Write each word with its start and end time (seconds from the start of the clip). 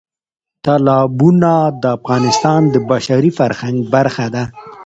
تالابونه 0.65 1.51
د 1.81 1.83
افغانستان 1.97 2.61
د 2.73 2.75
بشري 2.91 3.31
فرهنګ 3.39 3.77
برخه 3.93 4.25
ده. 4.35 4.43